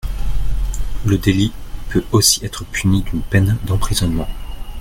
[1.05, 1.51] Le délit
[1.89, 4.27] peut aussi être puni d’une peine d’emprisonnement.